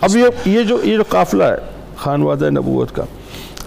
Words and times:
اب 0.00 0.16
یہ 0.16 0.48
یہ 0.48 0.62
جو 0.62 0.78
یہ 0.84 0.96
جو 0.96 1.02
قافلہ 1.08 1.44
ہے 1.44 1.56
خانوادہ 1.96 2.50
نبوت 2.50 2.94
کا، 2.94 3.04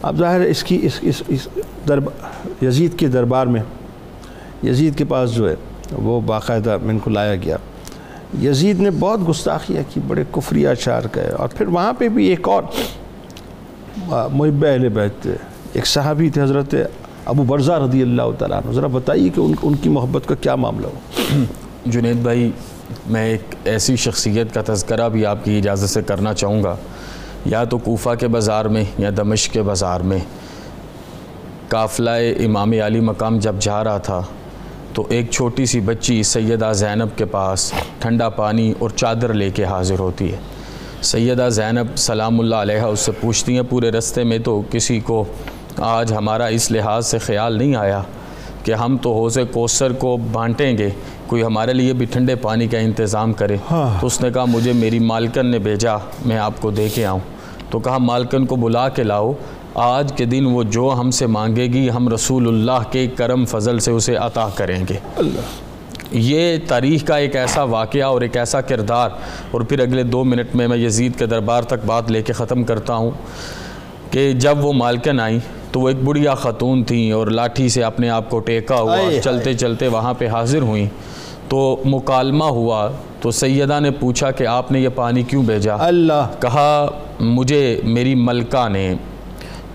اب 0.01 0.17
ظاہر 0.17 0.39
ہے 0.41 0.49
اس 0.49 0.63
کی 0.63 0.79
اس 0.83 0.99
اس 1.01 1.21
اس 1.27 1.47
دربار 1.87 2.63
یزید 2.63 2.97
کے 2.99 3.07
دربار 3.07 3.47
میں، 3.47 3.61
یزید 4.63 4.97
کے 4.97 5.05
پاس 5.05 5.33
جو 5.33 5.49
ہے، 5.49 5.55
وہ 5.91 6.19
باقاعدہ 6.25 6.77
من 6.83 6.99
کو 6.99 7.09
لایا 7.09 7.35
گیا۔ 7.35 7.57
یزید 8.43 8.79
نے 8.79 8.89
بہت 8.99 9.27
گستاخیاں 9.29 9.83
کی 9.93 9.99
بڑے 10.07 10.23
کفری 10.31 10.65
اشعار 10.67 11.03
کہے 11.11 11.29
اور 11.29 11.49
پھر 11.57 11.67
وہاں 11.67 11.93
پہ 11.97 12.07
بھی 12.09 12.27
ایک 12.27 12.47
اور 12.49 12.63
محب 14.07 14.65
اہل 14.65 14.87
بیت 14.89 15.21
تھے۔ 15.21 15.35
ایک 15.73 15.87
صحابی 15.87 16.29
تھے 16.29 16.41
حضرت 16.41 16.75
ابو 17.25 17.43
برزہ 17.43 17.71
رضی 17.87 18.01
اللہ 18.01 18.31
تعالیٰ 18.39 18.57
عنہ۔ 18.57 18.71
ذرا 18.73 18.87
بتائیے 18.91 19.29
کہ 19.35 19.39
ان 19.41 19.53
ان 19.61 19.75
کی 19.81 19.89
محبت 19.89 20.27
کا 20.27 20.35
کیا 20.41 20.55
معاملہ 20.55 20.87
ہو؟ 20.87 21.43
جنید 21.85 22.17
بھائی 22.23 22.49
میں 23.07 23.25
ایک 23.25 23.55
ایسی 23.65 23.95
شخصیت 23.95 24.53
کا 24.53 24.61
تذکرہ 24.65 25.09
بھی 25.09 25.25
آپ 25.25 25.37
کی 25.43 25.57
اجازت 25.57 25.89
سے 25.89 26.01
کرنا 26.01 26.33
چاہوں 26.33 26.63
گا۔ 26.63 26.75
یا 27.45 27.63
تو 27.63 27.77
کوفہ 27.77 28.09
کے 28.19 28.27
بازار 28.27 28.65
میں 28.65 28.83
یا 28.97 29.09
دمشق 29.17 29.53
کے 29.53 29.61
بازار 29.61 29.99
میں۔ 29.99 30.19
قافلہ 31.67 32.09
امام 32.45 32.71
علی 32.71 32.99
مقام 32.99 33.39
جب 33.39 33.55
جا 33.59 33.83
رہا 33.83 33.97
تھا، 33.97 34.21
تو 34.93 35.05
ایک 35.09 35.31
چھوٹی 35.31 35.65
سی 35.65 35.79
بچی 35.79 36.23
سیدہ 36.23 36.71
زینب 36.75 37.17
کے 37.17 37.25
پاس 37.25 37.73
ٹھنڈا 37.99 38.29
پانی 38.29 38.73
اور 38.79 38.89
چادر 38.89 39.33
لے 39.33 39.49
کے 39.49 39.63
حاضر 39.63 39.99
ہوتی 39.99 40.31
ہے۔ 40.31 40.37
سیدہ 41.01 41.49
زینب 41.51 41.97
سلام 41.97 42.39
اللہ 42.39 42.55
علیہ 42.55 42.81
اس 42.81 42.99
سے 42.99 43.11
پوچھتی 43.11 43.55
ہیں، 43.55 43.63
پورے 43.69 43.91
رستے 43.91 44.23
میں 44.23 44.39
تو 44.39 44.61
کسی 44.71 44.99
کو 44.99 45.25
آج 45.77 46.13
ہمارا 46.13 46.45
اس 46.45 46.71
لحاظ 46.71 47.07
سے 47.07 47.17
خیال 47.17 47.57
نہیں 47.57 47.75
آیا۔ 47.75 48.01
کہ 48.63 48.71
ہم 48.71 48.97
تو 49.01 49.13
حوض 49.13 49.37
کوثر 49.51 49.93
کو 49.93 50.17
بانٹیں 50.31 50.77
گے 50.77 50.89
کوئی 51.27 51.43
ہمارے 51.43 51.73
لیے 51.73 51.93
بھی 51.93 52.05
ٹھنڈے 52.05 52.35
پانی 52.35 52.67
کا 52.67 52.77
انتظام 52.77 53.33
کرے۔ 53.33 53.57
تو 53.69 54.07
اس 54.07 54.21
نے 54.21 54.31
کہا 54.31 54.45
مجھے 54.45 54.73
میری 54.73 54.99
مالکن 54.99 55.45
نے 55.45 55.59
بھیجا 55.59 55.95
میں 56.25 56.37
آپ 56.37 56.53
کو 56.59 56.71
دے 56.71 56.89
کے 56.89 57.05
آؤں۔ 57.05 57.19
تو 57.69 57.79
کہا 57.79 57.97
مالکن 57.97 58.45
کو 58.45 58.55
بلا 58.55 58.89
کے 58.89 59.03
لاؤ 59.03 59.33
آج 59.73 60.13
کے 60.13 60.25
دن 60.25 60.45
وہ 60.45 60.63
جو 60.63 60.95
ہم 60.99 61.11
سے 61.11 61.25
مانگے 61.25 61.63
گی 61.63 61.89
ہم 61.89 62.13
رسول 62.13 62.47
اللہ 62.47 62.91
کے 62.91 63.07
کرم 63.07 63.45
فضل 63.45 63.79
سے 63.79 63.91
اسے 63.91 64.15
عطا 64.15 64.49
کریں 64.55 64.85
گے۔ 64.89 65.23
یہ 66.11 66.57
تاریخ 66.67 67.05
کا 67.05 67.15
ایک 67.15 67.35
ایسا 67.35 67.63
واقعہ 67.63 68.03
اور 68.03 68.21
ایک 68.21 68.37
ایسا 68.37 68.61
کردار۔ 68.61 69.09
اور 69.51 69.61
پھر 69.61 69.79
اگلے 69.79 70.03
دو 70.03 70.23
منٹ 70.23 70.55
میں 70.55 70.67
میں 70.67 70.77
یزید 70.77 71.19
کے 71.19 71.25
دربار 71.25 71.61
تک 71.61 71.85
بات 71.85 72.11
لے 72.11 72.21
کے 72.21 72.33
ختم 72.33 72.63
کرتا 72.63 72.95
ہوں 72.95 73.11
کہ 74.11 74.31
جب 74.33 74.65
وہ 74.65 74.73
مالکن 74.73 75.19
آئیں 75.19 75.39
تو 75.73 75.79
وہ 75.79 75.89
ایک 75.89 76.03
بڑھیا 76.03 76.33
خاتون 76.33 76.83
تھیں 76.83 77.11
اور 77.11 77.27
لاٹھی 77.27 77.69
سے 77.69 77.83
اپنے 77.83 78.09
آپ 78.09 78.29
کو 78.29 78.39
ٹیکا 78.39 78.75
ہوا 78.75 78.97
چلتے 79.23 79.53
چلتے 79.53 79.87
وہاں 79.87 80.13
پہ 80.13 80.27
حاضر 80.27 80.61
ہوئیں۔ 80.61 80.85
تو 81.49 81.81
مکالمہ 81.85 82.43
ہوا۔ 82.43 82.91
تو 83.21 83.31
سیدہ 83.31 83.79
نے 83.79 83.91
پوچھا 83.91 84.31
کہ 84.31 84.47
آپ 84.47 84.71
نے 84.71 84.79
یہ 84.79 84.89
پانی 84.95 85.23
کیوں 85.23 85.43
بھیجا؟ 85.43 85.75
اللہ۔ 85.79 86.27
کہا 86.39 86.87
مجھے 87.19 87.81
میری 87.83 88.15
ملکہ 88.15 88.69
نے 88.69 88.93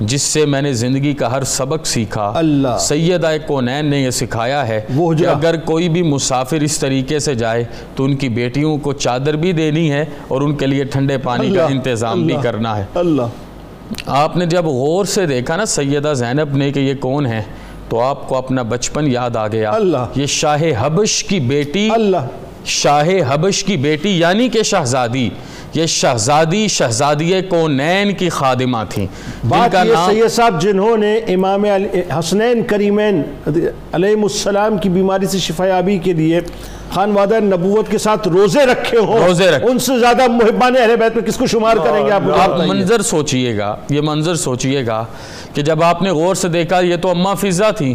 جس 0.00 0.22
سے 0.22 0.46
میں 0.46 0.62
نے 0.62 0.72
زندگی 0.72 1.12
کا 1.12 1.32
ہر 1.32 1.42
سبق 1.42 1.86
سیکھا۔ 1.86 2.32
اللہ۔ 2.34 2.78
سیدہ 2.80 3.30
کونین 3.46 3.86
نے 3.86 4.00
یہ 4.00 4.10
سکھایا 4.10 4.68
ہے 4.68 4.80
وہ 4.94 5.12
کہ 5.12 5.26
اگر 5.26 5.56
کوئی 5.56 5.88
بھی 5.88 6.02
مسافر 6.02 6.56
اس 6.56 6.78
طریقے 6.78 7.18
سے 7.18 7.34
جائے 7.34 7.64
تو 7.96 8.04
ان 8.04 8.16
کی 8.16 8.28
بیٹیوں 8.28 8.78
کو 8.78 8.92
چادر 8.92 9.36
بھی 9.36 9.52
دینی 9.52 9.90
ہے 9.90 10.04
اور 10.28 10.40
ان 10.40 10.54
کے 10.54 10.66
لیے 10.66 10.84
ٹھنڈے 10.84 11.18
پانی 11.18 11.54
کا 11.54 11.64
اللہ، 11.64 11.76
انتظام 11.76 12.26
بھی 12.26 12.34
اللہ، 12.34 12.42
کرنا 12.42 12.76
ہے۔ 12.76 12.84
اللہ۔ 12.94 13.22
آپ 14.06 14.36
نے 14.36 14.46
جب 14.46 14.64
غور 14.66 15.04
سے 15.04 15.26
دیکھا 15.26 15.56
نا 15.56 15.64
سیدہ 15.64 16.12
زینب 16.12 16.56
نے 16.56 16.72
کہ 16.72 16.80
یہ 16.80 16.94
کون 16.94 17.26
ہے 17.26 17.42
تو 17.88 18.00
آپ 18.00 18.28
کو 18.28 18.36
اپنا 18.36 18.62
بچپن 18.62 19.12
یاد 19.12 19.36
آ 19.36 19.48
گیا۔ 19.48 19.70
اللہ۔ 19.70 19.96
یہ 20.14 20.26
شاہ 20.26 20.62
حبش 20.78 21.24
کی 21.24 21.40
بیٹی۔ 21.40 21.88
اللہ۔ 21.92 22.16
شاہ 22.64 23.08
حبش 23.28 23.64
کی 23.64 23.76
بیٹی 23.76 24.18
یعنی 24.18 24.48
کہ 24.48 24.62
شہزادی۔ 24.62 25.30
یہ 25.74 25.86
شہزادی 25.86 26.68
شہزادی 26.68 27.40
کونین 27.48 28.12
کی 28.12 28.28
خادمہ 28.28 28.78
تھیں۔ 28.88 29.06
بات 29.48 29.74
یہ 29.74 29.92
نام 29.92 30.10
سید 30.10 30.30
صاحب 30.30 30.60
جنہوں 30.62 30.96
نے 30.96 31.16
امام 31.16 31.64
حسنین 32.18 32.62
کریمین 32.62 33.22
علیہ 33.92 34.22
السلام 34.22 34.78
کی 34.78 34.88
بیماری 34.88 35.26
سے 35.26 35.38
شفا 35.38 35.66
یابی 35.66 35.98
کے 35.98 36.12
لیے 36.12 36.40
خانوادہ 36.94 37.38
نبوت 37.40 37.90
کے 37.90 37.98
ساتھ 37.98 38.28
روزے 38.28 38.64
رکھے 38.66 38.98
ہوں 38.98 39.18
روزے 39.26 39.50
رکھے۔ 39.50 39.66
ان 39.70 39.78
سے 39.78 39.98
زیادہ 39.98 40.26
محبان 40.28 40.76
اہل 40.76 40.96
بیت 40.96 41.16
میں 41.16 41.24
کس 41.24 41.36
کو 41.36 41.46
شمار 41.46 41.76
کریں 41.76 42.06
گے 42.06 42.10
آپ۔ 42.12 42.22
منظر 42.66 43.02
سوچئے 43.02 43.56
گا 43.58 43.76
یہ 43.90 44.00
منظر 44.04 44.34
سوچئے 44.34 44.86
گا 44.86 45.04
کہ 45.54 45.62
جب 45.62 45.82
آپ 45.82 46.02
نے 46.02 46.10
غور 46.10 46.34
سے 46.34 46.48
دیکھا 46.48 46.80
یہ 46.80 46.96
تو 46.96 47.10
اماں 47.10 47.34
فضا 47.34 47.70
تھی 47.70 47.94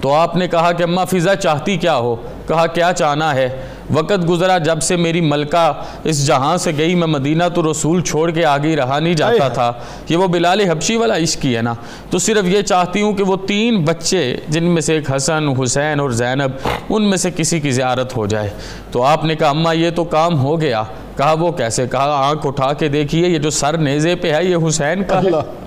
تو 0.00 0.14
آپ 0.14 0.36
نے 0.36 0.48
کہا 0.48 0.72
کہ 0.72 0.82
اماں 0.82 1.04
فضا 1.04 1.34
چاہتی 1.34 1.76
کیا 1.76 1.96
ہو؟ 1.96 2.16
کہا 2.48 2.66
کیا 2.66 2.92
چاہنا 2.92 3.34
ہے؟ 3.34 3.48
وقت 3.90 4.28
گزرا 4.28 4.58
جب 4.58 4.82
سے 4.82 4.96
میری 4.96 5.20
ملکہ 5.20 5.72
اس 6.04 6.26
جہاں 6.26 6.56
سے 6.56 6.72
گئی 6.78 6.94
میں 6.94 7.06
مدینہ 7.06 7.44
تو 7.54 7.72
رسول 7.72 8.02
چھوڑ 8.02 8.30
کے 8.30 8.44
آگے 8.44 8.76
رہا 8.76 8.98
نہیں 8.98 9.14
جاتا۔ 9.14 9.48
تھا۔ 9.48 9.72
یہ 10.08 10.16
وہ 10.16 10.26
بلال 10.26 10.60
حبشی 10.60 10.96
والا 10.96 11.16
عشق 11.16 11.44
ہی 11.44 11.56
ہے 11.56 11.62
نا۔ 11.62 11.74
تو 12.10 12.18
صرف 12.18 12.44
یہ 12.44 12.62
چاہتی 12.62 13.02
ہوں 13.02 13.12
کہ 13.12 13.22
وہ 13.22 13.36
تین 13.46 13.84
بچے 13.84 14.36
جن 14.48 14.64
میں 14.64 14.82
سے 14.82 14.94
ایک 14.94 15.16
حسن 15.16 15.48
حسین 15.62 16.00
اور 16.00 16.10
زینب 16.10 16.68
ان 16.88 17.02
میں 17.02 17.16
سے 17.16 17.30
کسی 17.36 17.60
کی 17.60 17.70
زیارت 17.70 18.16
ہو 18.16 18.26
جائے۔ 18.26 18.50
تو 18.90 19.02
آپ 19.02 19.24
نے 19.24 19.34
کہا 19.34 19.48
اماں 19.48 19.74
یہ 19.74 19.90
تو 19.90 20.04
کام 20.04 20.38
ہو 20.38 20.60
گیا۔ 20.60 20.82
کہا 21.16 21.32
وہ 21.32 21.52
کیسے؟ 21.52 21.86
کہا 21.86 22.28
آنکھ 22.30 22.46
اٹھا 22.46 22.72
کے 22.72 22.88
دیکھیے 22.88 23.28
یہ 23.28 23.38
جو 23.38 23.50
سر 23.50 23.76
نیزے 23.78 24.14
پہ 24.14 24.34
ہے 24.34 24.44
یہ 24.44 24.56
حسین 24.68 25.02
کا 25.04 25.22
ہے۔ 25.22 25.59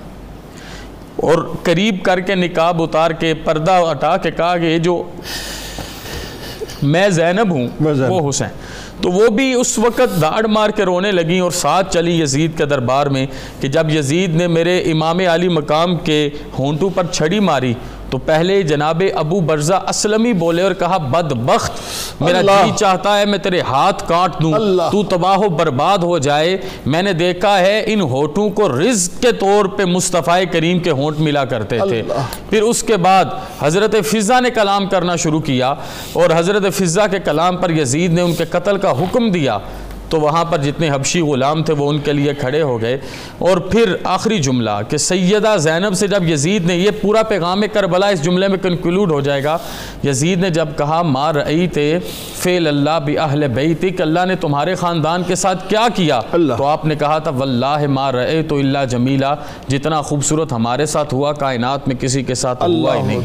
اور 1.23 1.55
قریب 1.63 2.03
کر 2.03 2.19
کے 2.19 2.35
نکاب 2.35 2.81
اتار 2.83 3.11
کے 3.11 3.33
پردہ 3.33 3.79
ہٹا 3.91 4.17
کے 4.17 4.31
کہا 4.31 4.57
کہ 4.57 4.65
یہ 4.65 4.77
جو 4.77 5.03
میں 6.83 7.09
زینب 7.09 7.51
ہوں۔ 7.51 7.67
وہ 8.09 8.29
حسین 8.29 8.47
تو 9.01 9.11
وہ 9.11 9.27
بھی 9.27 9.53
اس 9.53 9.79
وقت 9.79 10.21
داڑ 10.21 10.45
مار 10.47 10.69
کے 10.69 10.83
رونے 10.83 11.11
لگیں 11.11 11.39
اور 11.39 11.51
ساتھ 11.51 11.93
چلی 11.93 12.21
یزید 12.21 12.57
کے 12.57 12.65
دربار 12.65 13.07
میں 13.07 13.25
کہ 13.59 13.67
جب 13.67 13.89
یزید 13.89 14.35
نے 14.35 14.47
میرے 14.47 14.77
امام 14.91 15.19
علی 15.19 15.47
مقام 15.47 15.95
کے 15.95 16.29
ہونٹوں 16.59 16.89
پر 16.89 17.05
چھڑی 17.11 17.39
ماری 17.39 17.73
تو 18.13 18.17
پہلے 18.17 18.61
جناب 18.61 19.03
ابو 19.15 19.39
برزہ 19.39 19.73
اسلمی 19.89 20.33
بولے 20.33 20.61
اور 20.61 20.71
کہا 20.71 20.97
بدبخت 20.97 21.71
میرا 22.21 22.41
جی 22.41 22.71
چاہتا 22.75 23.19
ہے 23.19 23.25
میں 23.25 23.37
تیرے 23.37 23.61
ہاتھ 23.61 24.03
کاٹ 24.07 24.41
دوں۔ 24.41 24.53
تو 24.91 25.03
تباہ 25.03 25.37
و 25.37 25.49
برباد 25.49 25.97
ہو 25.97 26.17
جائے۔ 26.17 26.57
میں 26.85 27.01
نے 27.01 27.13
دیکھا 27.13 27.59
ہے 27.59 27.83
ان 27.87 28.01
ہونٹوں 28.01 28.49
کو 28.49 28.69
رزق 28.69 29.21
کے 29.21 29.31
طور 29.31 29.65
پہ 29.65 29.85
مصطفیٰ 29.85 30.43
کریم 30.51 30.79
کے 30.79 30.91
ہونٹ 30.91 31.19
ملا 31.19 31.45
کرتے 31.45 31.79
تھے۔ 31.79 32.03
پھر 32.49 32.61
اس 32.61 32.83
کے 32.83 32.97
بعد 32.97 33.25
حضرت 33.59 33.95
فضا 34.05 34.39
نے 34.39 34.49
کلام 34.49 34.85
کرنا 34.87 35.15
شروع 35.15 35.39
کیا 35.39 35.73
اور 36.13 36.29
حضرت 36.35 36.73
فضا 36.73 37.07
کے 37.07 37.19
کلام 37.19 37.57
پر 37.57 37.69
یزید 37.69 38.13
نے 38.13 38.21
ان 38.21 38.33
کے 38.33 38.45
قتل 38.45 38.77
کا 38.77 38.91
حکم 38.91 39.31
دیا۔ 39.31 39.57
تو 40.13 40.19
وہاں 40.19 40.45
پر 40.45 40.57
جتنے 40.57 40.89
حبشی 40.89 41.21
غلام 41.21 41.63
تھے 41.63 41.73
وہ 41.73 41.89
ان 41.89 41.99
کے 41.99 42.13
لیے 42.13 42.33
کھڑے 42.33 42.61
ہو 42.61 42.81
گئے۔ 42.81 42.97
اور 43.37 43.57
پھر 43.57 43.95
آخری 44.03 44.37
جملہ 44.39 44.71
کہ 44.89 44.97
سیدہ 44.97 45.55
زینب 45.59 45.93
سے 45.93 46.07
جب 46.07 46.29
یزید 46.29 46.65
نے 46.65 46.75
یہ 46.75 46.89
پورا 47.01 47.23
پیغام 47.23 47.63
کربلا 47.73 48.07
اس 48.07 48.23
جملے 48.23 48.47
میں 48.47 48.57
کنکلوڈ 48.57 49.11
ہو 49.11 49.21
جائے 49.21 49.43
گا 49.43 49.57
یزید 50.03 50.39
نے 50.39 50.49
جب 50.49 50.69
کہا 50.77 51.01
ما 51.01 51.33
رئیت 51.33 51.77
فیل 52.35 52.67
اللہ 52.67 52.99
بی 53.05 53.17
اہل 53.17 53.47
بیتی 53.47 53.89
کہ 53.89 54.01
اللہ 54.01 54.25
نے 54.25 54.35
تمہارے 54.35 54.75
خاندان 54.75 55.23
کے 55.27 55.35
ساتھ 55.35 55.69
کیا 55.69 55.87
کیا؟ 55.95 56.19
اللہ۔ 56.31 56.53
تو 56.53 56.65
آپ 56.65 56.85
نے 56.85 56.95
کہا 56.95 57.17
تھا 57.19 57.31
واللہ 57.31 57.87
ما 57.87 58.11
رئیت 58.11 58.53
الا 58.53 58.83
جمیلہ 58.85 59.33
جتنا 59.67 60.01
خوبصورت 60.01 60.53
ہمارے 60.53 60.85
ساتھ 60.85 61.13
ہوا 61.13 61.33
کائنات 61.33 61.87
میں 61.87 61.95
کسی 61.95 62.23
کے 62.23 62.35
ساتھ 62.35 62.63
ہوا 62.63 62.95
ہی 62.95 63.01
نہیں۔ 63.01 63.19